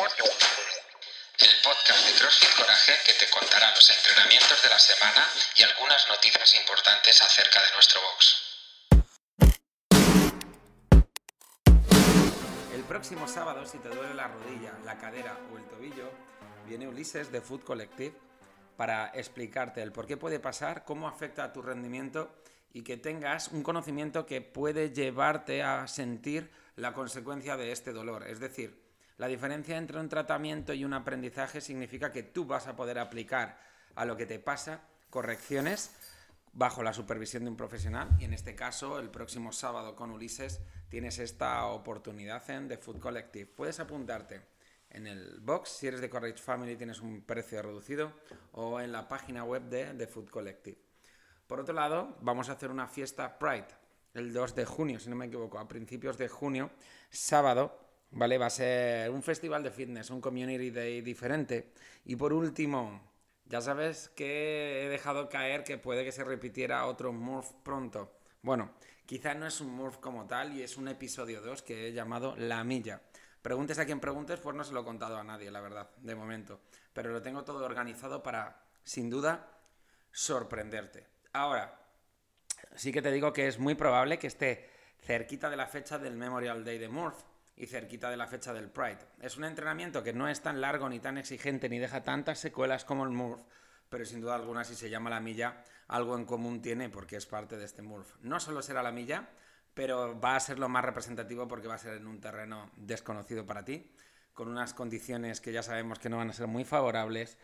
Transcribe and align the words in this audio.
el 0.00 1.62
podcast 1.62 2.06
de 2.06 2.14
CrossFit 2.18 2.56
Coraje 2.56 2.92
que 3.04 3.12
te 3.12 3.28
contará 3.28 3.70
los 3.74 3.90
entrenamientos 3.90 4.62
de 4.62 4.68
la 4.70 4.78
semana 4.78 5.28
y 5.58 5.62
algunas 5.62 6.08
noticias 6.08 6.54
importantes 6.54 7.20
acerca 7.20 7.60
de 7.60 7.66
nuestro 7.74 8.00
box. 8.00 8.40
El 12.72 12.82
próximo 12.84 13.28
sábado, 13.28 13.66
si 13.66 13.76
te 13.78 13.90
duele 13.90 14.14
la 14.14 14.28
rodilla, 14.28 14.72
la 14.86 14.96
cadera 14.96 15.36
o 15.52 15.58
el 15.58 15.68
tobillo, 15.68 16.10
viene 16.66 16.88
Ulises 16.88 17.30
de 17.30 17.42
Food 17.42 17.64
Collective 17.64 18.16
para 18.78 19.12
explicarte 19.12 19.82
el 19.82 19.92
por 19.92 20.06
qué 20.06 20.16
puede 20.16 20.40
pasar, 20.40 20.84
cómo 20.86 21.08
afecta 21.08 21.44
a 21.44 21.52
tu 21.52 21.60
rendimiento 21.60 22.34
y 22.72 22.84
que 22.84 22.96
tengas 22.96 23.48
un 23.48 23.62
conocimiento 23.62 24.24
que 24.24 24.40
puede 24.40 24.94
llevarte 24.94 25.62
a 25.62 25.86
sentir 25.88 26.50
la 26.76 26.94
consecuencia 26.94 27.58
de 27.58 27.72
este 27.72 27.92
dolor. 27.92 28.26
Es 28.26 28.40
decir, 28.40 28.89
la 29.20 29.28
diferencia 29.28 29.76
entre 29.76 30.00
un 30.00 30.08
tratamiento 30.08 30.72
y 30.72 30.82
un 30.82 30.94
aprendizaje 30.94 31.60
significa 31.60 32.10
que 32.10 32.22
tú 32.22 32.46
vas 32.46 32.66
a 32.66 32.74
poder 32.74 32.98
aplicar 32.98 33.60
a 33.94 34.06
lo 34.06 34.16
que 34.16 34.24
te 34.24 34.38
pasa 34.38 34.80
correcciones 35.10 35.90
bajo 36.54 36.82
la 36.82 36.94
supervisión 36.94 37.44
de 37.44 37.50
un 37.50 37.56
profesional 37.56 38.08
y 38.18 38.24
en 38.24 38.32
este 38.32 38.54
caso 38.54 38.98
el 38.98 39.10
próximo 39.10 39.52
sábado 39.52 39.94
con 39.94 40.10
Ulises 40.10 40.62
tienes 40.88 41.18
esta 41.18 41.66
oportunidad 41.66 42.48
en 42.48 42.68
The 42.68 42.78
Food 42.78 42.98
Collective. 42.98 43.44
Puedes 43.44 43.78
apuntarte 43.78 44.40
en 44.88 45.06
el 45.06 45.40
box, 45.40 45.68
si 45.68 45.88
eres 45.88 46.00
de 46.00 46.08
Courage 46.08 46.38
Family 46.38 46.76
tienes 46.76 47.00
un 47.00 47.20
precio 47.20 47.60
reducido 47.60 48.14
o 48.52 48.80
en 48.80 48.90
la 48.90 49.06
página 49.06 49.44
web 49.44 49.64
de 49.64 49.92
The 49.92 50.06
Food 50.06 50.30
Collective. 50.30 50.78
Por 51.46 51.60
otro 51.60 51.74
lado, 51.74 52.16
vamos 52.22 52.48
a 52.48 52.52
hacer 52.52 52.70
una 52.70 52.88
fiesta 52.88 53.38
Pride 53.38 53.68
el 54.14 54.32
2 54.32 54.54
de 54.54 54.64
junio, 54.64 54.98
si 54.98 55.08
no 55.10 55.16
me 55.16 55.26
equivoco, 55.26 55.58
a 55.58 55.68
principios 55.68 56.18
de 56.18 56.28
junio, 56.28 56.70
sábado, 57.10 57.79
¿vale? 58.10 58.38
Va 58.38 58.46
a 58.46 58.50
ser 58.50 59.10
un 59.10 59.22
festival 59.22 59.62
de 59.62 59.70
fitness, 59.70 60.10
un 60.10 60.20
community 60.20 60.70
day 60.70 61.00
diferente. 61.00 61.72
Y 62.04 62.16
por 62.16 62.32
último, 62.32 63.00
ya 63.46 63.60
sabes 63.60 64.08
que 64.10 64.84
he 64.84 64.88
dejado 64.88 65.28
caer 65.28 65.64
que 65.64 65.78
puede 65.78 66.04
que 66.04 66.12
se 66.12 66.24
repitiera 66.24 66.86
otro 66.86 67.12
Murph 67.12 67.52
pronto. 67.62 68.12
Bueno, 68.42 68.72
quizá 69.06 69.34
no 69.34 69.46
es 69.46 69.60
un 69.60 69.70
Murph 69.70 69.98
como 70.00 70.26
tal 70.26 70.56
y 70.56 70.62
es 70.62 70.76
un 70.76 70.88
episodio 70.88 71.40
2 71.40 71.62
que 71.62 71.88
he 71.88 71.92
llamado 71.92 72.34
La 72.36 72.64
Milla. 72.64 73.02
Preguntes 73.42 73.78
a 73.78 73.86
quien 73.86 74.00
preguntes, 74.00 74.38
pues 74.40 74.54
no 74.54 74.64
se 74.64 74.72
lo 74.72 74.80
he 74.80 74.84
contado 74.84 75.16
a 75.16 75.24
nadie, 75.24 75.50
la 75.50 75.60
verdad, 75.60 75.90
de 75.96 76.14
momento. 76.14 76.60
Pero 76.92 77.10
lo 77.10 77.22
tengo 77.22 77.42
todo 77.42 77.64
organizado 77.64 78.22
para, 78.22 78.64
sin 78.84 79.08
duda, 79.08 79.48
sorprenderte. 80.10 81.06
Ahora, 81.32 81.78
sí 82.74 82.92
que 82.92 83.02
te 83.02 83.10
digo 83.10 83.32
que 83.32 83.48
es 83.48 83.58
muy 83.58 83.74
probable 83.74 84.18
que 84.18 84.26
esté 84.26 84.68
cerquita 84.98 85.48
de 85.48 85.56
la 85.56 85.66
fecha 85.66 85.98
del 85.98 86.16
Memorial 86.16 86.64
Day 86.64 86.78
de 86.78 86.88
Murph 86.88 87.29
y 87.60 87.66
cerquita 87.66 88.10
de 88.10 88.16
la 88.16 88.26
fecha 88.26 88.54
del 88.54 88.70
Pride. 88.70 88.98
Es 89.20 89.36
un 89.36 89.44
entrenamiento 89.44 90.02
que 90.02 90.14
no 90.14 90.28
es 90.28 90.40
tan 90.40 90.62
largo 90.62 90.88
ni 90.88 90.98
tan 90.98 91.18
exigente 91.18 91.68
ni 91.68 91.78
deja 91.78 92.02
tantas 92.02 92.38
secuelas 92.38 92.86
como 92.86 93.04
el 93.04 93.10
Murph, 93.10 93.42
pero 93.90 94.06
sin 94.06 94.22
duda 94.22 94.34
alguna 94.34 94.64
si 94.64 94.74
se 94.74 94.88
llama 94.88 95.10
la 95.10 95.20
milla, 95.20 95.62
algo 95.88 96.16
en 96.16 96.24
común 96.24 96.62
tiene 96.62 96.88
porque 96.88 97.16
es 97.16 97.26
parte 97.26 97.58
de 97.58 97.66
este 97.66 97.82
Murph. 97.82 98.14
No 98.22 98.40
solo 98.40 98.62
será 98.62 98.82
la 98.82 98.92
milla, 98.92 99.28
pero 99.74 100.18
va 100.18 100.36
a 100.36 100.40
ser 100.40 100.58
lo 100.58 100.70
más 100.70 100.84
representativo 100.84 101.46
porque 101.46 101.68
va 101.68 101.74
a 101.74 101.78
ser 101.78 101.98
en 101.98 102.06
un 102.06 102.18
terreno 102.18 102.70
desconocido 102.76 103.44
para 103.44 103.62
ti, 103.62 103.92
con 104.32 104.48
unas 104.48 104.72
condiciones 104.72 105.42
que 105.42 105.52
ya 105.52 105.62
sabemos 105.62 105.98
que 105.98 106.08
no 106.08 106.16
van 106.16 106.30
a 106.30 106.32
ser 106.32 106.46
muy 106.46 106.64
favorables, 106.64 107.36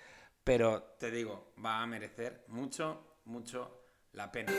pero 0.44 0.82
te 0.98 1.10
digo, 1.10 1.52
va 1.62 1.82
a 1.82 1.86
merecer 1.86 2.46
mucho, 2.48 3.18
mucho 3.26 3.82
la 4.12 4.32
pena. 4.32 4.52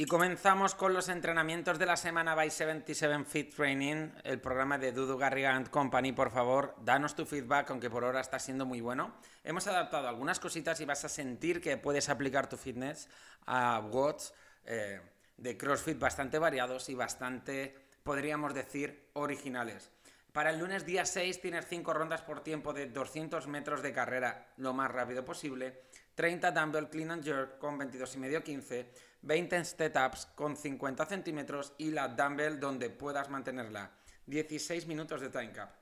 Y 0.00 0.06
comenzamos 0.06 0.74
con 0.74 0.94
los 0.94 1.10
entrenamientos 1.10 1.78
de 1.78 1.84
la 1.84 1.94
semana 1.94 2.34
by 2.34 2.50
77 2.50 3.22
Fit 3.26 3.54
Training, 3.54 4.08
el 4.24 4.40
programa 4.40 4.78
de 4.78 4.92
Dudu 4.92 5.18
Garriga 5.18 5.62
Company. 5.64 6.12
Por 6.12 6.30
favor, 6.30 6.74
danos 6.82 7.14
tu 7.14 7.26
feedback, 7.26 7.68
aunque 7.68 7.90
por 7.90 8.04
ahora 8.04 8.22
está 8.22 8.38
siendo 8.38 8.64
muy 8.64 8.80
bueno. 8.80 9.12
Hemos 9.44 9.66
adaptado 9.66 10.08
algunas 10.08 10.40
cositas 10.40 10.80
y 10.80 10.86
vas 10.86 11.04
a 11.04 11.10
sentir 11.10 11.60
que 11.60 11.76
puedes 11.76 12.08
aplicar 12.08 12.48
tu 12.48 12.56
fitness 12.56 13.10
a 13.44 13.78
watts 13.92 14.32
eh, 14.64 15.02
de 15.36 15.58
CrossFit 15.58 15.98
bastante 15.98 16.38
variados 16.38 16.88
y 16.88 16.94
bastante, 16.94 17.76
podríamos 18.02 18.54
decir, 18.54 19.10
originales. 19.12 19.90
Para 20.32 20.50
el 20.50 20.60
lunes 20.60 20.86
día 20.86 21.04
6 21.04 21.40
tienes 21.40 21.66
5 21.66 21.92
rondas 21.92 22.22
por 22.22 22.44
tiempo 22.44 22.72
de 22.72 22.86
200 22.86 23.48
metros 23.48 23.82
de 23.82 23.92
carrera 23.92 24.52
lo 24.58 24.72
más 24.72 24.88
rápido 24.90 25.24
posible, 25.24 25.82
30 26.14 26.52
dumbbell 26.52 26.88
clean 26.88 27.10
and 27.10 27.24
jerk 27.24 27.58
con 27.58 27.78
22,5-15, 27.80 28.86
20 29.22 29.64
step-ups 29.64 30.26
con 30.36 30.56
50 30.56 31.04
centímetros 31.06 31.74
y 31.78 31.90
la 31.90 32.06
dumbbell 32.06 32.60
donde 32.60 32.90
puedas 32.90 33.28
mantenerla. 33.28 33.90
16 34.26 34.86
minutos 34.86 35.20
de 35.20 35.30
time 35.30 35.50
cap. 35.50 35.74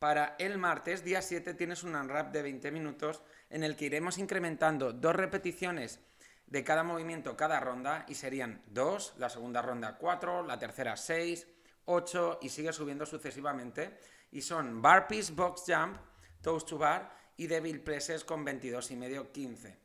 Para 0.00 0.34
el 0.40 0.58
martes, 0.58 1.04
día 1.04 1.22
7, 1.22 1.54
tienes 1.54 1.84
un 1.84 1.94
unwrap 1.94 2.32
de 2.32 2.42
20 2.42 2.72
minutos 2.72 3.22
en 3.48 3.62
el 3.62 3.76
que 3.76 3.86
iremos 3.86 4.18
incrementando 4.18 4.92
dos 4.92 5.14
repeticiones 5.14 6.00
de 6.46 6.64
cada 6.64 6.82
movimiento 6.82 7.36
cada 7.36 7.60
ronda 7.60 8.04
y 8.08 8.16
serían 8.16 8.62
2, 8.66 9.14
la 9.18 9.30
segunda 9.30 9.62
ronda 9.62 9.96
4, 9.98 10.42
la 10.42 10.58
tercera 10.58 10.96
6, 10.96 11.46
8 11.86 12.38
y 12.42 12.48
sigue 12.48 12.72
subiendo 12.72 13.06
sucesivamente. 13.06 13.98
Y 14.32 14.42
son 14.42 14.82
bar 14.82 15.06
box 15.32 15.64
jump, 15.66 15.96
toast 16.42 16.68
to 16.68 16.78
bar 16.78 17.14
y 17.36 17.46
devil 17.46 17.80
presses 17.80 18.24
con 18.24 18.44
22 18.44 18.90
y 18.90 18.96
medio 18.96 19.32
15. 19.32 19.76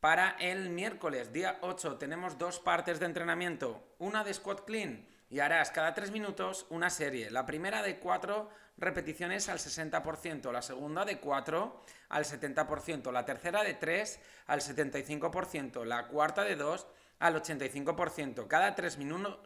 Para 0.00 0.30
el 0.40 0.70
miércoles, 0.70 1.32
día 1.32 1.58
8, 1.60 1.96
tenemos 1.96 2.36
dos 2.36 2.58
partes 2.58 2.98
de 2.98 3.06
entrenamiento. 3.06 3.94
Una 3.98 4.24
de 4.24 4.34
squat 4.34 4.64
clean 4.64 5.06
y 5.30 5.40
harás 5.40 5.70
cada 5.70 5.94
3 5.94 6.10
minutos 6.10 6.66
una 6.70 6.90
serie. 6.90 7.30
La 7.30 7.46
primera 7.46 7.82
de 7.82 7.98
4 7.98 8.50
repeticiones 8.78 9.48
al 9.48 9.58
60%, 9.58 10.50
la 10.50 10.60
segunda 10.60 11.04
de 11.04 11.20
4 11.20 11.82
al 12.08 12.24
70%, 12.24 13.12
la 13.12 13.24
tercera 13.24 13.62
de 13.62 13.74
3 13.74 14.20
al 14.48 14.60
75%, 14.60 15.84
la 15.84 16.08
cuarta 16.08 16.42
de 16.42 16.56
2 16.56 16.86
al 17.22 17.40
85%. 17.40 18.48
Cada 18.48 18.74
3, 18.74 18.98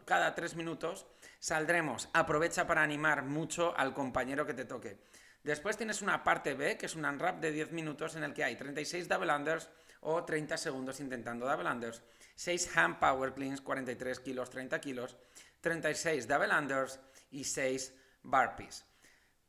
cada 0.03 0.33
3 0.33 0.55
minutos 0.55 1.05
saldremos. 1.39 2.09
Aprovecha 2.11 2.65
para 2.65 2.81
animar 2.81 3.23
mucho 3.23 3.77
al 3.77 3.93
compañero 3.93 4.47
que 4.47 4.55
te 4.55 4.65
toque. 4.65 4.97
Después 5.43 5.77
tienes 5.77 6.01
una 6.01 6.23
parte 6.23 6.55
B, 6.55 6.75
que 6.75 6.87
es 6.87 6.95
un 6.95 7.05
unwrap 7.05 7.39
de 7.39 7.51
10 7.51 7.71
minutos 7.71 8.15
en 8.15 8.23
el 8.23 8.33
que 8.33 8.43
hay 8.43 8.55
36 8.55 9.07
double 9.07 9.31
unders 9.31 9.69
o 10.01 10.23
30 10.23 10.57
segundos 10.57 10.99
intentando 10.99 11.47
double 11.47 11.69
unders, 11.69 12.01
6 12.35 12.75
hand 12.75 12.99
power 12.99 13.33
cleans, 13.33 13.61
43 13.61 14.19
kilos, 14.21 14.49
30 14.49 14.81
kilos, 14.81 15.15
36 15.61 16.27
double 16.27 16.53
unders 16.53 16.99
y 17.29 17.43
6 17.43 17.93
burpees. 18.23 18.85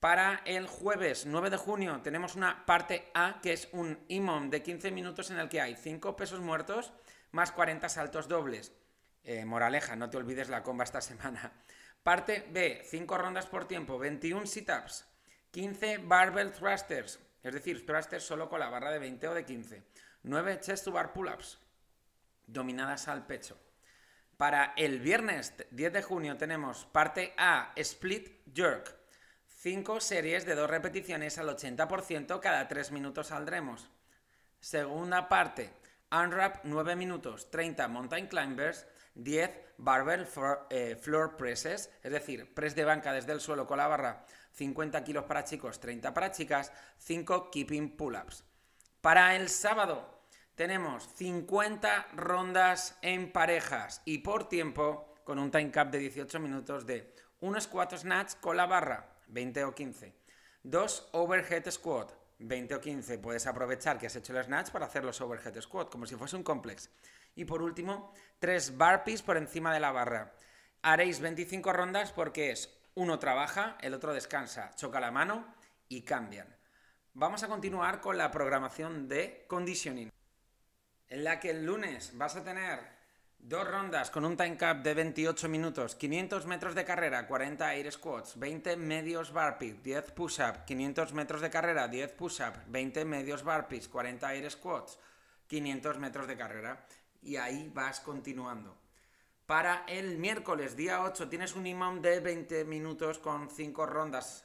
Para 0.00 0.42
el 0.44 0.66
jueves 0.66 1.24
9 1.26 1.50
de 1.50 1.56
junio 1.56 2.00
tenemos 2.02 2.36
una 2.36 2.64
parte 2.66 3.10
A 3.14 3.40
que 3.42 3.54
es 3.54 3.68
un 3.72 3.98
IMOM 4.08 4.50
de 4.50 4.62
15 4.62 4.92
minutos 4.92 5.30
en 5.30 5.38
el 5.38 5.48
que 5.48 5.60
hay 5.60 5.74
5 5.74 6.14
pesos 6.14 6.40
muertos 6.40 6.92
más 7.32 7.52
40 7.52 7.88
saltos 7.88 8.28
dobles. 8.28 8.72
Eh, 9.24 9.44
moraleja, 9.44 9.96
no 9.96 10.10
te 10.10 10.16
olvides 10.16 10.48
la 10.48 10.62
comba 10.62 10.84
esta 10.84 11.00
semana. 11.00 11.52
Parte 12.02 12.46
B, 12.50 12.82
5 12.84 13.18
rondas 13.18 13.46
por 13.46 13.66
tiempo, 13.66 13.98
21 13.98 14.46
sit-ups, 14.46 15.06
15 15.50 15.98
barbell 15.98 16.52
thrusters, 16.52 17.20
es 17.42 17.54
decir, 17.54 17.84
thrusters 17.84 18.24
solo 18.24 18.48
con 18.48 18.60
la 18.60 18.70
barra 18.70 18.90
de 18.90 18.98
20 18.98 19.28
o 19.28 19.34
de 19.34 19.44
15. 19.44 19.82
9 20.22 20.60
chest 20.60 20.84
to 20.84 20.92
bar 20.92 21.12
pull-ups, 21.12 21.58
dominadas 22.46 23.08
al 23.08 23.26
pecho. 23.26 23.58
Para 24.36 24.72
el 24.76 25.00
viernes 25.00 25.52
10 25.70 25.92
de 25.92 26.02
junio 26.02 26.36
tenemos 26.36 26.86
parte 26.86 27.34
A, 27.36 27.72
split 27.76 28.40
jerk. 28.54 28.96
5 29.48 30.00
series 30.00 30.46
de 30.46 30.54
2 30.54 30.70
repeticiones 30.70 31.38
al 31.38 31.48
80% 31.48 32.38
cada 32.40 32.68
3 32.68 32.92
minutos 32.92 33.26
saldremos. 33.28 33.90
Segunda 34.60 35.28
parte, 35.28 35.72
unwrap 36.10 36.64
9 36.64 36.96
minutos, 36.96 37.50
30 37.50 37.88
mountain 37.88 38.26
climbers, 38.26 38.86
10 39.14 39.50
barbell 39.78 40.26
eh, 40.70 40.96
floor 41.00 41.37
presses, 41.37 41.90
es 42.02 42.12
decir, 42.12 42.52
press 42.55 42.75
de 42.75 42.84
banca 42.84 43.12
desde 43.12 43.32
el 43.32 43.40
suelo 43.40 43.66
con 43.66 43.78
la 43.78 43.88
barra, 43.88 44.25
50 44.52 45.05
kilos 45.05 45.25
para 45.25 45.44
chicos, 45.44 45.81
30 45.81 46.14
para 46.14 46.32
chicas, 46.32 46.72
5 46.99 47.50
keeping 47.50 47.96
pull-ups. 47.96 48.44
Para 49.00 49.37
el 49.37 49.49
sábado 49.49 50.25
tenemos 50.55 51.08
50 51.14 52.08
rondas 52.14 52.99
en 53.02 53.32
parejas 53.32 54.02
y 54.05 54.19
por 54.19 54.49
tiempo 54.49 55.14
con 55.25 55.38
un 55.38 55.50
time 55.50 55.70
cap 55.70 55.90
de 55.90 55.99
18 55.99 56.40
minutos 56.40 56.87
de 56.87 57.14
unos 57.40 57.69
4 57.69 57.99
snatch 57.99 58.34
con 58.40 58.56
la 58.56 58.66
barra, 58.66 59.14
20 59.28 59.64
o 59.64 59.75
15. 59.75 60.14
Dos 60.62 61.08
overhead 61.12 61.70
squat, 61.70 62.12
20 62.38 62.75
o 62.75 62.81
15. 62.81 63.19
Puedes 63.19 63.46
aprovechar 63.46 63.99
que 63.99 64.06
has 64.06 64.17
hecho 64.17 64.37
el 64.37 64.44
snatch 64.44 64.70
para 64.70 64.87
hacer 64.87 65.05
los 65.05 65.20
overhead 65.20 65.61
squat, 65.61 65.90
como 65.90 66.06
si 66.06 66.17
fuese 66.17 66.37
un 66.37 66.43
complex. 66.43 66.90
Y 67.35 67.44
por 67.44 67.62
último, 67.62 68.12
tres 68.38 68.76
burpees 68.76 69.23
por 69.23 69.37
encima 69.37 69.73
de 69.73 69.81
la 69.81 69.93
barra. 69.93 70.35
Haréis 70.82 71.20
25 71.20 71.73
rondas 71.73 72.12
porque 72.12 72.50
es 72.50 72.79
uno 72.94 73.19
trabaja, 73.19 73.76
el 73.81 73.94
otro 73.94 74.12
descansa, 74.12 74.70
choca 74.75 75.00
la 75.00 75.11
mano 75.11 75.55
y 75.88 76.02
cambian. 76.02 76.56
Vamos 77.14 77.43
a 77.43 77.49
continuar 77.49 78.00
con 78.00 78.19
la 78.19 78.31
programación 78.31 79.08
de 79.08 79.44
conditioning, 79.49 80.11
en 81.08 81.25
la 81.25 81.41
que 81.41 81.50
el 81.50 81.64
lunes 81.64 82.17
vas 82.17 82.37
a 82.37 82.44
tener 82.44 82.97
Dos 83.38 83.67
rondas 83.67 84.11
con 84.11 84.25
un 84.26 84.37
time 84.37 84.58
cap 84.58 84.82
de 84.82 84.93
28 84.93 85.49
minutos, 85.49 85.94
500 85.94 86.44
metros 86.44 86.75
de 86.75 86.85
carrera, 86.85 87.26
40 87.26 87.75
air 87.75 87.90
squats, 87.90 88.38
20 88.38 88.76
medios 88.76 89.32
burpees, 89.32 89.82
10 89.82 90.12
push-up, 90.12 90.64
500 90.67 91.14
metros 91.14 91.40
de 91.40 91.49
carrera, 91.49 91.88
10 91.88 92.12
push-up, 92.12 92.52
20 92.67 93.05
medios 93.06 93.43
burpees, 93.43 93.88
40 93.88 94.35
air 94.35 94.50
squats, 94.50 94.99
500 95.46 95.99
metros 95.99 96.26
de 96.26 96.37
carrera. 96.37 96.85
Y 97.23 97.37
ahí 97.37 97.70
vas 97.73 98.00
continuando. 98.00 98.76
Para 99.46 99.84
el 99.87 100.19
miércoles, 100.19 100.76
día 100.76 101.02
8, 101.02 101.31
tienes 101.31 101.56
un 101.56 101.67
imam 101.67 102.02
de 102.02 102.20
20 102.20 102.67
minutos 102.67 103.19
con 103.19 103.49
5 103.49 103.87
rondas 103.87 104.44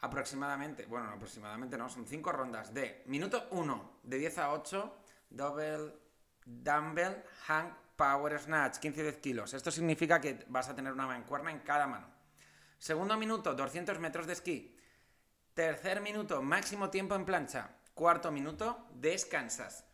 aproximadamente. 0.00 0.86
Bueno, 0.86 1.10
aproximadamente 1.10 1.76
no, 1.76 1.90
son 1.90 2.06
5 2.06 2.32
rondas 2.32 2.72
de 2.72 3.02
minuto 3.06 3.46
1, 3.50 3.98
de 4.04 4.18
10 4.18 4.38
a 4.38 4.52
8, 4.52 4.96
double 5.28 5.92
dumbbell 6.46 7.22
hang 7.46 7.85
power 7.96 8.38
snatch, 8.38 8.78
15-10 8.78 9.20
kilos. 9.20 9.54
Esto 9.54 9.70
significa 9.70 10.20
que 10.20 10.44
vas 10.48 10.68
a 10.68 10.74
tener 10.74 10.92
una 10.92 11.06
mancuerna 11.06 11.50
en 11.50 11.60
cada 11.60 11.86
mano. 11.86 12.08
Segundo 12.78 13.16
minuto, 13.16 13.54
200 13.54 13.98
metros 13.98 14.26
de 14.26 14.34
esquí. 14.34 14.76
Tercer 15.54 16.00
minuto, 16.00 16.42
máximo 16.42 16.90
tiempo 16.90 17.14
en 17.14 17.24
plancha. 17.24 17.70
Cuarto 17.94 18.30
minuto, 18.30 18.88
descansas. 18.94 19.84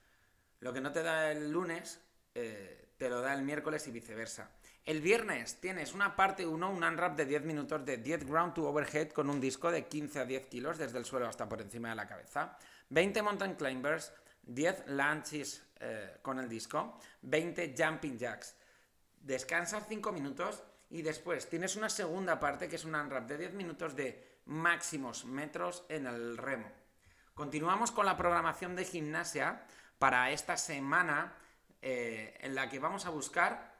Lo 0.58 0.72
que 0.72 0.81
no 0.81 0.90
te 0.90 1.02
da 1.02 1.31
el 1.31 1.50
lunes, 1.50 2.00
eh, 2.34 2.94
te 2.96 3.08
lo 3.08 3.20
da 3.20 3.34
el 3.34 3.43
miércoles 3.43 3.87
y 3.87 3.93
viceversa. 3.93 4.50
El 4.84 5.00
viernes 5.00 5.60
tienes 5.60 5.94
una 5.94 6.16
parte 6.16 6.44
1, 6.44 6.70
un 6.70 6.82
unwrap 6.82 7.16
de 7.16 7.25
10 7.25 7.44
minutos 7.44 7.84
de 7.84 7.98
10 7.98 8.26
ground 8.26 8.55
to 8.55 8.69
overhead 8.69 9.10
con 9.10 9.31
un 9.31 9.40
disco 9.40 9.70
de 9.70 9.87
15 9.87 10.20
a 10.20 10.25
10 10.25 10.46
kilos 10.46 10.78
desde 10.78 10.98
el 10.98 11.05
suelo 11.05 11.28
hasta 11.28 11.48
por 11.48 11.60
encima 11.60 11.90
de 11.90 11.94
la 11.94 12.08
cabeza. 12.08 12.58
20 12.88 13.22
mountain 13.22 13.55
climbers, 13.55 14.12
10 14.43 14.85
lunges 14.89 15.65
eh, 15.81 16.19
con 16.23 16.39
el 16.39 16.49
disco, 16.49 16.99
20 17.23 17.75
jumping 17.77 18.19
jacks. 18.19 18.56
Descansas 19.21 19.85
5 19.89 20.12
minutos 20.12 20.62
y 20.91 21.03
después 21.03 21.49
tienes 21.49 21.77
una 21.77 21.89
segunda 21.89 22.39
parte 22.39 22.69
que 22.69 22.77
es 22.77 22.85
un 22.85 22.94
unwrap 22.94 23.27
de 23.27 23.39
10 23.39 23.55
minutos 23.55 23.97
de 23.97 24.41
máximos 24.47 25.25
metros 25.25 25.85
en 25.89 26.06
el 26.06 26.37
remo. 26.37 26.71
Continuamos 27.35 27.91
con 27.91 28.05
la 28.05 28.17
programación 28.17 28.77
de 28.77 28.85
gimnasia 28.85 29.65
para 29.99 30.31
esta 30.31 30.56
semana 30.56 31.35
eh, 31.81 32.37
en 32.41 32.55
la 32.55 32.69
que 32.69 32.79
vamos 32.79 33.06
a 33.06 33.11
buscar, 33.11 33.73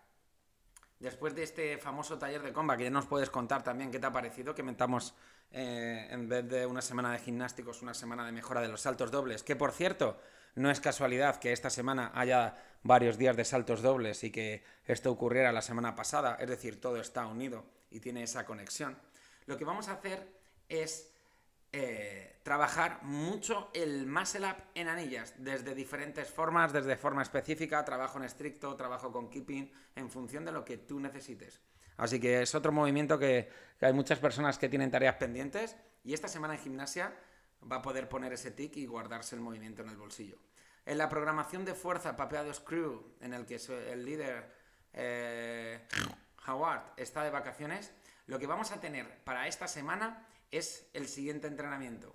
después 0.99 1.35
de 1.35 1.43
este 1.43 1.79
famoso 1.79 2.19
taller 2.19 2.43
de 2.43 2.53
comba, 2.53 2.77
que 2.77 2.85
ya 2.85 2.91
nos 2.91 3.07
puedes 3.07 3.29
contar 3.29 3.63
también 3.63 3.91
qué 3.91 3.99
te 3.99 4.07
ha 4.07 4.13
parecido, 4.13 4.55
que 4.55 4.63
metamos 4.63 5.15
eh, 5.51 6.09
en 6.11 6.29
vez 6.29 6.49
de 6.49 6.65
una 6.65 6.81
semana 6.81 7.13
de 7.13 7.19
gimnásticos, 7.19 7.83
una 7.83 7.93
semana 7.93 8.25
de 8.25 8.33
mejora 8.33 8.61
de 8.61 8.69
los 8.69 8.81
saltos 8.81 9.11
dobles, 9.11 9.43
que 9.43 9.55
por 9.55 9.73
cierto, 9.73 10.19
no 10.55 10.71
es 10.71 10.81
casualidad 10.81 11.37
que 11.37 11.53
esta 11.53 11.71
semana 11.71 12.13
haya 12.15 12.57
varios 12.83 13.17
días 13.17 13.37
de 13.37 13.45
saltos 13.45 13.83
dobles 13.83 14.25
y 14.25 14.31
que 14.31 14.65
esto 14.85 15.11
ocurriera 15.11 15.53
la 15.53 15.63
semana 15.63 15.95
pasada, 15.95 16.37
es 16.41 16.49
decir, 16.49 16.81
todo 16.81 17.01
está 17.01 17.27
unido 17.27 17.65
y 17.91 18.01
tiene 18.01 18.23
esa 18.23 18.45
conexión. 18.45 18.99
Lo 19.47 19.57
que 19.57 19.65
vamos 19.65 19.89
a 19.89 19.93
hacer 19.93 20.29
es 20.69 21.13
eh, 21.73 22.41
trabajar 22.43 23.03
mucho 23.03 23.71
el 23.73 24.07
muscle 24.07 24.47
up 24.47 24.57
en 24.75 24.89
anillas, 24.89 25.35
desde 25.39 25.75
diferentes 25.75 26.29
formas, 26.29 26.73
desde 26.73 26.97
forma 26.97 27.23
específica, 27.23 27.85
trabajo 27.85 28.19
en 28.19 28.25
estricto, 28.25 28.77
trabajo 28.77 29.11
con 29.11 29.31
keeping, 29.31 29.73
en 29.97 30.11
función 30.11 30.45
de 30.45 30.53
lo 30.53 30.65
que 30.65 30.79
tú 30.79 31.01
necesites. 31.01 31.61
Así 31.97 32.19
que 32.19 32.43
es 32.43 32.55
otro 32.55 32.73
movimiento 32.73 33.19
que, 33.19 33.49
que 33.79 33.87
hay 33.87 33.93
muchas 33.93 34.19
personas 34.19 34.59
que 34.59 34.69
tienen 34.69 34.91
tareas 34.91 35.17
pendientes 35.17 35.77
y 36.05 36.15
esta 36.15 36.29
semana 36.29 36.55
en 36.55 36.61
gimnasia 36.61 37.13
va 37.71 37.77
a 37.77 37.83
poder 37.83 38.09
poner 38.09 38.33
ese 38.33 38.51
tic 38.51 38.77
y 38.77 38.87
guardarse 38.87 39.35
el 39.35 39.41
movimiento 39.41 39.83
en 39.83 39.89
el 39.89 39.97
bolsillo. 39.97 40.39
En 40.85 40.99
la 40.99 41.09
programación 41.09 41.65
de 41.65 41.75
fuerza 41.75 42.17
Papeado 42.17 42.53
Screw, 42.53 43.17
en 43.21 43.35
el 43.35 43.47
que 43.47 43.57
el 43.57 44.05
líder 44.05 44.53
eh, 44.93 45.87
Howard 46.47 46.93
está 46.97 47.23
de 47.23 47.31
vacaciones, 47.31 47.93
lo 48.27 48.39
que 48.39 48.47
vamos 48.47 48.73
a 48.73 48.81
tener 48.81 49.23
para 49.25 49.47
esta 49.47 49.69
semana 49.69 50.27
es 50.51 50.89
el 50.93 51.09
siguiente 51.09 51.47
entrenamiento. 51.47 52.15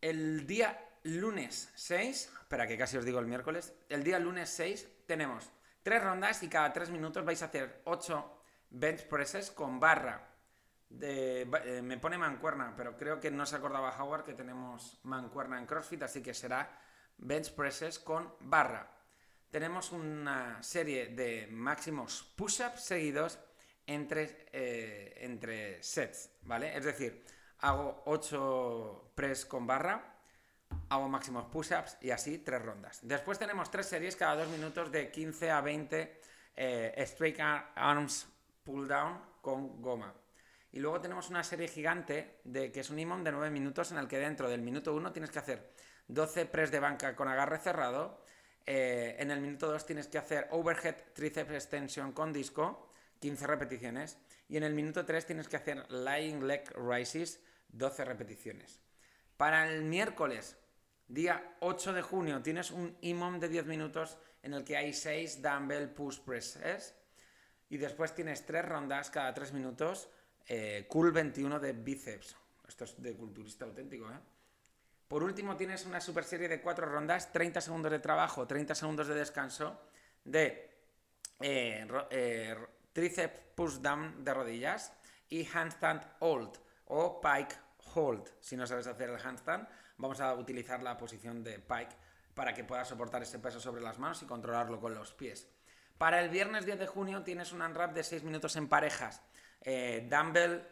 El 0.00 0.46
día 0.46 0.78
lunes 1.04 1.72
6, 1.74 2.32
espera 2.42 2.66
que 2.66 2.76
casi 2.76 2.96
os 2.96 3.04
digo 3.04 3.18
el 3.18 3.26
miércoles, 3.26 3.72
el 3.88 4.04
día 4.04 4.18
lunes 4.18 4.50
6 4.50 4.86
tenemos 5.06 5.50
tres 5.82 6.02
rondas 6.02 6.42
y 6.42 6.48
cada 6.48 6.72
tres 6.72 6.90
minutos 6.90 7.24
vais 7.24 7.42
a 7.42 7.46
hacer 7.46 7.80
8 7.84 8.42
bench 8.70 9.06
presses 9.08 9.50
con 9.50 9.80
barra 9.80 10.35
eh, 11.00 11.80
me 11.82 11.98
pone 11.98 12.18
mancuerna, 12.18 12.74
pero 12.76 12.96
creo 12.96 13.20
que 13.20 13.30
no 13.30 13.46
se 13.46 13.56
acordaba 13.56 13.96
Howard 13.98 14.24
que 14.24 14.34
tenemos 14.34 15.00
mancuerna 15.02 15.58
en 15.58 15.66
CrossFit, 15.66 16.02
así 16.02 16.22
que 16.22 16.34
será 16.34 16.78
bench 17.18 17.54
presses 17.54 17.98
con 17.98 18.34
barra. 18.40 18.90
Tenemos 19.50 19.92
una 19.92 20.62
serie 20.62 21.08
de 21.08 21.48
máximos 21.50 22.22
push-ups 22.36 22.80
seguidos 22.80 23.38
entre, 23.86 24.48
eh, 24.52 25.14
entre 25.18 25.82
sets, 25.82 26.30
¿vale? 26.42 26.76
Es 26.76 26.84
decir, 26.84 27.24
hago 27.60 28.02
8 28.06 29.12
press 29.14 29.46
con 29.46 29.66
barra, 29.66 30.16
hago 30.88 31.08
máximos 31.08 31.46
push-ups 31.46 31.98
y 32.00 32.10
así 32.10 32.38
tres 32.38 32.62
rondas. 32.62 33.00
Después 33.02 33.38
tenemos 33.38 33.70
tres 33.70 33.86
series 33.86 34.16
cada 34.16 34.36
dos 34.36 34.48
minutos 34.48 34.90
de 34.92 35.10
15 35.10 35.50
a 35.50 35.60
20 35.60 36.20
eh, 36.56 36.94
straight 36.98 37.38
arms 37.40 38.26
pull 38.64 38.88
down 38.88 39.20
con 39.40 39.80
goma. 39.80 40.12
Y 40.76 40.78
luego 40.78 41.00
tenemos 41.00 41.30
una 41.30 41.42
serie 41.42 41.68
gigante 41.68 42.40
de 42.44 42.70
que 42.70 42.80
es 42.80 42.90
un 42.90 42.98
imón 42.98 43.24
de 43.24 43.32
9 43.32 43.48
minutos 43.48 43.92
en 43.92 43.96
el 43.96 44.06
que 44.06 44.18
dentro 44.18 44.50
del 44.50 44.60
minuto 44.60 44.94
1 44.94 45.10
tienes 45.10 45.30
que 45.30 45.38
hacer 45.38 45.72
12 46.06 46.44
press 46.44 46.70
de 46.70 46.80
banca 46.80 47.16
con 47.16 47.28
agarre 47.28 47.56
cerrado. 47.56 48.20
Eh, 48.66 49.16
en 49.18 49.30
el 49.30 49.40
minuto 49.40 49.72
2 49.72 49.86
tienes 49.86 50.06
que 50.06 50.18
hacer 50.18 50.48
overhead 50.50 50.96
triceps 51.14 51.52
extension 51.52 52.12
con 52.12 52.30
disco, 52.30 52.92
15 53.20 53.46
repeticiones. 53.46 54.18
Y 54.50 54.58
en 54.58 54.64
el 54.64 54.74
minuto 54.74 55.06
3 55.06 55.24
tienes 55.24 55.48
que 55.48 55.56
hacer 55.56 55.90
lying 55.90 56.46
leg 56.46 56.70
rises, 56.76 57.40
12 57.68 58.04
repeticiones. 58.04 58.82
Para 59.38 59.72
el 59.72 59.82
miércoles, 59.82 60.58
día 61.08 61.56
8 61.60 61.94
de 61.94 62.02
junio, 62.02 62.42
tienes 62.42 62.70
un 62.70 62.98
imón 63.00 63.40
de 63.40 63.48
10 63.48 63.64
minutos 63.64 64.18
en 64.42 64.52
el 64.52 64.62
que 64.62 64.76
hay 64.76 64.92
6 64.92 65.40
dumbbell 65.40 65.88
push 65.88 66.18
presses. 66.18 66.94
Y 67.70 67.78
después 67.78 68.14
tienes 68.14 68.44
3 68.44 68.62
rondas 68.62 69.08
cada 69.08 69.32
3 69.32 69.54
minutos 69.54 70.10
eh, 70.46 70.86
cool 70.88 71.12
21 71.12 71.58
de 71.60 71.72
bíceps. 71.72 72.36
Esto 72.66 72.84
es 72.84 73.00
de 73.02 73.14
culturista 73.14 73.64
auténtico, 73.64 74.10
¿eh? 74.10 74.18
Por 75.08 75.22
último, 75.22 75.56
tienes 75.56 75.86
una 75.86 76.00
super 76.00 76.24
serie 76.24 76.48
de 76.48 76.60
cuatro 76.60 76.86
rondas, 76.86 77.32
30 77.32 77.60
segundos 77.60 77.92
de 77.92 78.00
trabajo, 78.00 78.46
30 78.46 78.74
segundos 78.74 79.06
de 79.06 79.14
descanso, 79.14 79.80
de 80.24 80.68
eh, 81.40 82.56
tríceps 82.92 83.40
push 83.54 83.74
down 83.76 84.24
de 84.24 84.34
rodillas 84.34 84.92
y 85.28 85.46
handstand 85.46 86.02
hold 86.18 86.58
o 86.86 87.20
pike 87.20 87.54
hold. 87.94 88.28
Si 88.40 88.56
no 88.56 88.66
sabes 88.66 88.88
hacer 88.88 89.10
el 89.10 89.20
handstand, 89.24 89.68
vamos 89.98 90.20
a 90.20 90.34
utilizar 90.34 90.82
la 90.82 90.98
posición 90.98 91.44
de 91.44 91.60
pike 91.60 91.96
para 92.34 92.52
que 92.52 92.64
puedas 92.64 92.88
soportar 92.88 93.22
ese 93.22 93.38
peso 93.38 93.60
sobre 93.60 93.82
las 93.82 93.98
manos 93.98 94.22
y 94.22 94.26
controlarlo 94.26 94.80
con 94.80 94.94
los 94.94 95.12
pies. 95.12 95.48
Para 95.98 96.20
el 96.20 96.28
viernes 96.28 96.66
10 96.66 96.78
de 96.78 96.86
junio 96.86 97.22
tienes 97.22 97.52
un 97.52 97.62
unwrap 97.62 97.94
de 97.94 98.04
6 98.04 98.22
minutos 98.22 98.56
en 98.56 98.68
parejas 98.68 99.22
eh, 99.62 100.06
dumbbell, 100.08 100.62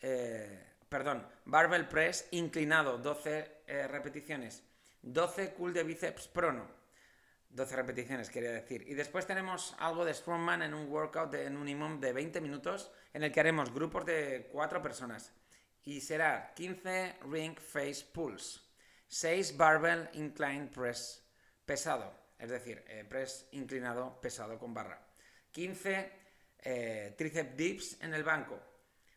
eh, 0.00 0.74
perdón, 0.88 1.26
barbell 1.44 1.86
press 1.86 2.28
inclinado, 2.30 2.96
12 2.96 3.62
eh, 3.66 3.86
repeticiones, 3.88 4.62
12 5.02 5.52
cool 5.52 5.74
de 5.74 5.82
bíceps 5.82 6.28
prono, 6.28 6.66
12 7.50 7.76
repeticiones 7.76 8.30
quería 8.30 8.52
decir. 8.52 8.84
Y 8.88 8.94
después 8.94 9.26
tenemos 9.26 9.76
algo 9.78 10.04
de 10.04 10.14
strongman 10.14 10.62
en 10.62 10.72
un 10.72 10.88
workout 10.88 11.30
de, 11.30 11.44
en 11.44 11.56
un 11.56 11.68
imam 11.68 12.00
de 12.00 12.12
20 12.12 12.40
minutos 12.40 12.90
en 13.12 13.22
el 13.22 13.32
que 13.32 13.40
haremos 13.40 13.72
grupos 13.72 14.06
de 14.06 14.48
4 14.50 14.80
personas. 14.80 15.34
Y 15.84 16.00
será 16.00 16.52
15 16.54 17.18
ring 17.30 17.58
face 17.58 18.06
pulls, 18.12 18.66
6 19.08 19.56
barbell 19.56 20.08
incline 20.14 20.68
press 20.68 21.22
pesado, 21.66 22.14
es 22.38 22.50
decir, 22.50 22.84
press 23.08 23.48
inclinado 23.52 24.20
pesado 24.20 24.58
con 24.58 24.72
barra. 24.72 25.00
15 25.52 26.12
eh, 26.60 27.14
tríceps 27.16 27.56
dips 27.56 28.02
en 28.02 28.14
el 28.14 28.24
banco, 28.24 28.58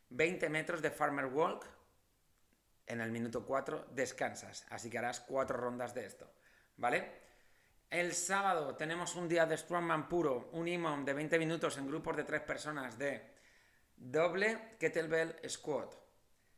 20 0.10 0.50
metros 0.50 0.82
de 0.82 0.92
farmer 0.92 1.26
walk, 1.26 1.66
en 2.86 3.02
el 3.02 3.12
minuto 3.12 3.46
4 3.46 3.88
descansas, 3.92 4.66
así 4.70 4.90
que 4.90 4.98
harás 4.98 5.22
4 5.22 5.58
rondas 5.58 5.94
de 5.94 6.06
esto, 6.06 6.30
¿vale? 6.78 7.22
El 7.90 8.14
sábado 8.14 8.76
tenemos 8.76 9.16
un 9.16 9.28
día 9.28 9.46
de 9.46 9.58
strongman 9.58 10.08
puro, 10.08 10.50
un 10.54 10.68
imam 10.68 11.04
de 11.04 11.14
20 11.14 11.40
minutos 11.40 11.78
en 11.78 11.88
grupos 11.88 12.16
de 12.16 12.24
3 12.24 12.42
personas 12.42 12.98
de 12.98 13.22
doble 13.96 14.76
kettlebell 14.80 15.36
squat, 15.50 15.96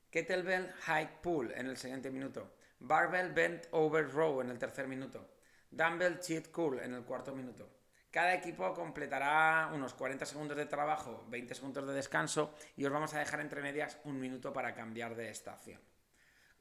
kettlebell 0.09 0.71
high 0.81 1.21
pull 1.21 1.51
en 1.51 1.67
el 1.67 1.77
siguiente 1.77 2.11
minuto, 2.11 2.55
barbell 2.79 3.31
bent 3.33 3.67
over 3.71 4.11
row 4.11 4.41
en 4.41 4.49
el 4.49 4.59
tercer 4.59 4.87
minuto, 4.87 5.29
dumbbell 5.75 6.19
cheat 6.19 6.51
curl 6.51 6.79
en 6.79 6.93
el 6.93 7.03
cuarto 7.03 7.33
minuto. 7.33 7.69
Cada 8.11 8.35
equipo 8.35 8.73
completará 8.75 9.71
unos 9.73 9.95
40 9.95 10.25
segundos 10.25 10.55
de 10.55 10.67
trabajo, 10.67 11.25
20 11.29 11.55
segundos 11.55 11.87
de 11.87 11.93
descanso 11.93 12.53
y 12.77 12.85
os 12.85 12.91
vamos 12.91 13.13
a 13.15 13.19
dejar 13.19 13.39
entre 13.39 13.61
medias 13.61 13.97
un 14.03 14.19
minuto 14.19 14.53
para 14.53 14.75
cambiar 14.75 15.15
de 15.15 15.31
estación. 15.31 15.81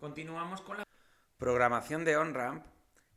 Continuamos 0.00 0.62
con 0.62 0.78
la 0.78 0.85
programación 1.37 2.04
de 2.04 2.16
OnRamp, 2.16 2.64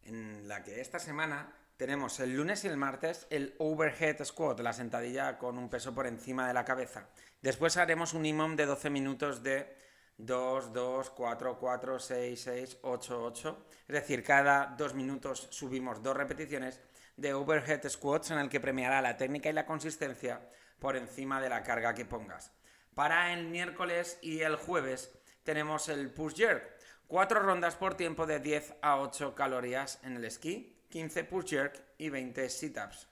en 0.03 0.47
la 0.47 0.63
que 0.63 0.81
esta 0.81 0.99
semana 0.99 1.53
tenemos 1.77 2.19
el 2.19 2.35
lunes 2.35 2.63
y 2.63 2.67
el 2.67 2.77
martes 2.77 3.25
el 3.29 3.55
overhead 3.57 4.23
squat, 4.23 4.59
la 4.59 4.73
sentadilla 4.73 5.37
con 5.37 5.57
un 5.57 5.69
peso 5.69 5.93
por 5.93 6.05
encima 6.05 6.47
de 6.47 6.53
la 6.53 6.65
cabeza. 6.65 7.07
Después 7.41 7.77
haremos 7.77 8.13
un 8.13 8.25
IMOM 8.25 8.55
de 8.55 8.65
12 8.65 8.89
minutos 8.89 9.43
de 9.43 9.77
2, 10.17 10.72
2, 10.74 11.10
4, 11.10 11.57
4, 11.60 12.00
6, 12.00 12.41
6, 12.41 12.77
8, 12.81 13.24
8. 13.24 13.65
Es 13.88 13.93
decir, 13.93 14.24
cada 14.24 14.75
dos 14.77 14.93
minutos 14.93 15.48
subimos 15.51 16.01
dos 16.01 16.15
repeticiones 16.15 16.79
de 17.17 17.34
overhead 17.34 17.88
squats 17.88 18.31
en 18.31 18.39
el 18.39 18.50
que 18.50 18.60
premiará 18.60 19.01
la 19.01 19.17
técnica 19.17 19.50
y 19.50 19.53
la 19.53 19.65
consistencia 19.65 20.50
por 20.79 20.95
encima 20.95 21.41
de 21.41 21.50
la 21.50 21.63
carga 21.63 21.93
que 21.93 22.05
pongas. 22.05 22.51
Para 22.93 23.34
el 23.34 23.48
miércoles 23.48 24.17
y 24.22 24.41
el 24.41 24.55
jueves 24.55 25.12
tenemos 25.43 25.89
el 25.89 26.12
push 26.12 26.36
jerk. 26.36 26.75
Cuatro 27.07 27.41
rondas 27.41 27.75
por 27.75 27.95
tiempo 27.95 28.25
de 28.25 28.39
10 28.39 28.75
a 28.81 29.00
8 29.00 29.36
calorías 29.36 30.00
en 30.03 30.15
el 30.15 30.25
esquí 30.25 30.75
15 30.89 31.24
push 31.25 31.50
jerk 31.50 31.84
y 31.98 32.10
20 32.10 32.50
sit-ups. 32.50 33.07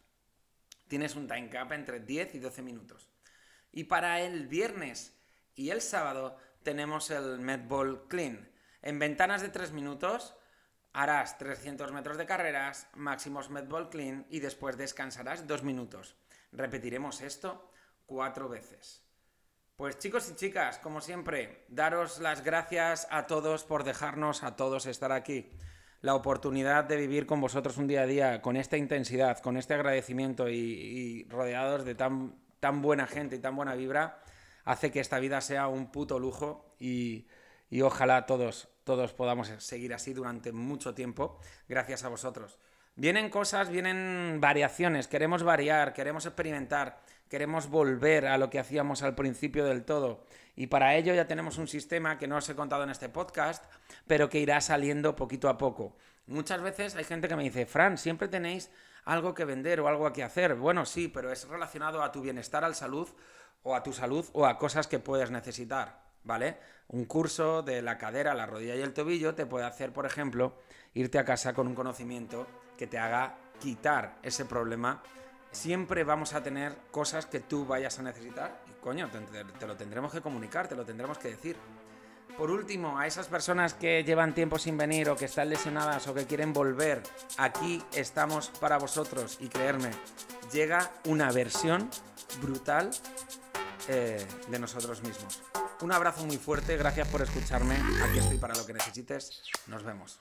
Tienes 0.88 1.16
un 1.16 1.28
time 1.28 1.50
cap 1.50 1.72
entre 1.74 2.00
10 2.00 2.36
y 2.36 2.40
12 2.40 2.62
minutos. 2.62 3.10
Y 3.72 3.86
para 3.86 4.22
el 4.22 4.48
viernes 4.48 5.20
y 5.56 5.70
el 5.70 5.82
sábado 5.82 6.38
tenemos 6.64 7.10
el 7.12 7.40
Medball 7.40 8.08
Clean. 8.08 8.50
En 8.82 9.00
ventanas 9.00 9.42
de 9.42 9.50
3 9.50 9.72
minutos 9.72 10.36
harás 10.94 11.38
300 11.38 11.92
metros 11.92 12.18
de 12.18 12.26
carreras, 12.26 12.88
máximos 12.96 13.50
Medball 13.50 13.90
Clean 13.90 14.26
y 14.30 14.40
después 14.40 14.78
descansarás 14.78 15.48
2 15.48 15.64
minutos. 15.64 16.16
Repetiremos 16.52 17.22
esto 17.22 17.70
4 18.06 18.50
veces. 18.50 19.04
Pues 19.76 19.98
chicos 19.98 20.30
y 20.30 20.36
chicas, 20.36 20.78
como 20.80 21.02
siempre, 21.02 21.66
daros 21.68 22.20
las 22.20 22.44
gracias 22.44 23.08
a 23.10 23.26
todos 23.26 23.64
por 23.64 23.84
dejarnos 23.84 24.44
a 24.44 24.56
todos 24.56 24.86
estar 24.86 25.12
aquí 25.12 25.50
la 26.02 26.16
oportunidad 26.16 26.84
de 26.84 26.98
vivir 26.98 27.26
con 27.26 27.40
vosotros 27.42 27.78
un 27.78 27.88
día 27.88 28.02
a 28.02 28.06
día 28.06 28.42
con 28.42 28.58
esta 28.58 28.78
intensidad, 28.78 29.40
con 29.40 29.56
este 29.58 29.74
agradecimiento 29.74 30.50
y, 30.50 31.26
rodeados 31.30 31.86
de 31.86 31.96
tan, 31.96 32.36
tan 32.60 32.82
buena 32.82 33.08
gente 33.08 33.38
y 33.38 33.40
tan 33.40 33.56
buena 33.56 33.74
vibra, 33.74 34.23
hace 34.64 34.92
que 34.92 35.00
esta 35.00 35.20
vida 35.20 35.42
sea 35.42 35.68
un 35.68 35.92
puto 35.92 36.20
lujo 36.20 36.76
y, 36.80 37.28
y 37.70 37.82
ojalá 37.82 38.26
todos, 38.26 38.70
todos 38.84 39.14
podamos 39.14 39.52
seguir 39.58 39.94
así 39.94 40.14
durante 40.14 40.52
mucho 40.52 40.94
tiempo, 40.94 41.40
gracias 41.68 42.04
a 42.04 42.10
vosotros. 42.10 42.60
Vienen 42.96 43.32
cosas, 43.32 43.70
vienen 43.70 44.38
variaciones, 44.40 45.08
queremos 45.08 45.42
variar, 45.42 45.94
queremos 45.94 46.28
experimentar, 46.28 47.02
queremos 47.28 47.68
volver 47.68 48.28
a 48.28 48.38
lo 48.38 48.52
que 48.52 48.60
hacíamos 48.60 49.02
al 49.02 49.16
principio 49.16 49.66
del 49.66 49.84
todo. 49.84 50.24
Y 50.56 50.68
para 50.68 50.96
ello 50.96 51.16
ya 51.16 51.26
tenemos 51.26 51.58
un 51.58 51.68
sistema 51.68 52.20
que 52.20 52.28
no 52.28 52.38
os 52.38 52.48
he 52.50 52.56
contado 52.56 52.84
en 52.84 52.92
este 52.92 53.10
podcast, 53.10 53.66
pero 54.06 54.30
que 54.30 54.38
irá 54.38 54.62
saliendo 54.62 55.16
poquito 55.16 55.50
a 55.50 55.58
poco. 55.58 55.98
Muchas 56.28 56.62
veces 56.62 56.96
hay 56.96 57.04
gente 57.04 57.28
que 57.28 57.36
me 57.36 57.44
dice, 57.44 57.66
Fran, 57.66 57.98
siempre 57.98 58.28
tenéis 58.28 58.70
algo 59.06 59.34
que 59.34 59.46
vender 59.46 59.80
o 59.80 59.88
algo 59.88 60.14
que 60.14 60.22
hacer. 60.22 60.54
Bueno, 60.54 60.86
sí, 60.86 61.08
pero 61.08 61.32
es 61.32 61.48
relacionado 61.48 62.04
a 62.04 62.12
tu 62.12 62.22
bienestar, 62.22 62.64
al 62.64 62.76
salud, 62.76 63.10
o 63.64 63.76
a 63.76 63.84
tu 63.84 63.94
salud, 63.94 64.26
o 64.34 64.46
a 64.46 64.58
cosas 64.58 64.88
que 64.88 65.00
puedes 65.00 65.32
necesitar. 65.32 66.04
¿Vale? 66.26 66.58
Un 66.88 67.04
curso 67.04 67.64
de 67.64 67.82
la 67.82 67.98
cadera, 67.98 68.34
la 68.34 68.46
rodilla 68.46 68.76
y 68.76 68.82
el 68.82 68.94
tobillo 68.94 69.36
te 69.36 69.46
puede 69.46 69.66
hacer, 69.66 69.92
por 69.92 70.06
ejemplo, 70.06 70.56
irte 70.94 71.20
a 71.20 71.26
casa 71.26 71.54
con 71.54 71.68
un 71.68 71.76
conocimiento 71.76 72.48
que 72.78 72.88
te 72.88 72.98
haga 72.98 73.36
quitar 73.60 74.20
ese 74.24 74.46
problema 74.46 75.04
siempre 75.54 76.04
vamos 76.04 76.34
a 76.34 76.44
tener 76.44 76.76
cosas 76.92 77.26
que 77.26 77.40
tú 77.40 77.66
vayas 77.66 78.00
a 78.00 78.04
necesitar 78.04 78.60
y 78.70 78.82
coño, 78.82 79.10
te, 79.60 79.68
lo 79.68 79.78
tendremos 79.78 80.12
que 80.12 80.22
comunicar, 80.22 80.68
te 80.68 80.76
lo 80.76 80.84
tendremos 80.84 81.18
que 81.18 81.30
decir. 81.30 81.56
Por 82.38 82.50
último, 82.50 82.98
a 82.98 83.06
esas 83.06 83.28
personas 83.28 83.76
que 83.76 84.04
llevan 84.04 84.34
tiempo 84.34 84.58
sin 84.58 84.76
venir 84.76 85.08
o 85.10 85.16
que 85.16 85.26
están 85.26 85.50
lesionadas 85.50 86.08
o 86.08 86.16
que 86.16 86.26
quieren 86.26 86.52
volver, 86.52 87.04
aquí 87.38 87.84
estamos 87.94 88.50
para 88.60 88.80
vosotros 88.80 89.38
y 89.40 89.50
creerme, 89.50 89.92
llega 90.52 90.92
una 91.06 91.32
versión 91.32 91.90
brutal 92.42 92.90
eh, 93.88 94.26
de 94.48 94.60
nosotros 94.60 95.02
mismos. 95.04 95.42
Un 95.82 95.92
abrazo 95.92 96.26
muy 96.26 96.38
fuerte, 96.38 96.78
gracias 96.78 97.08
por 97.08 97.22
escucharme, 97.22 97.76
aquí 98.04 98.20
estoy 98.20 98.38
para 98.38 98.56
lo 98.56 98.66
que 98.66 98.74
necesites, 98.74 99.42
nos 99.68 99.84
vemos. 99.84 100.20